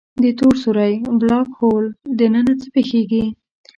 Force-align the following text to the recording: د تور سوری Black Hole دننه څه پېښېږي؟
د 0.23 0.25
تور 0.39 0.55
سوری 0.63 0.93
Black 1.21 1.49
Hole 1.57 1.89
دننه 2.19 2.53
څه 2.61 2.67
پېښېږي؟ 2.75 3.23